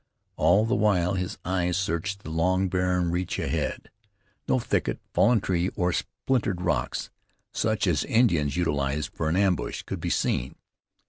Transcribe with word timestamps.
All 0.35 0.65
the 0.65 0.73
while 0.73 1.13
his 1.13 1.37
eyes 1.45 1.77
searched 1.77 2.23
the 2.23 2.31
long, 2.31 2.69
barren 2.69 3.11
reach 3.11 3.37
ahead. 3.37 3.91
No 4.47 4.57
thicket, 4.57 4.99
fallen 5.13 5.41
tree, 5.41 5.69
or 5.75 5.93
splintered 5.93 6.59
rocks, 6.59 7.11
such 7.51 7.85
as 7.85 8.03
Indians 8.05 8.57
utilized 8.57 9.11
for 9.13 9.29
an 9.29 9.35
ambush, 9.35 9.83
could 9.83 9.99
be 9.99 10.09
seen. 10.09 10.55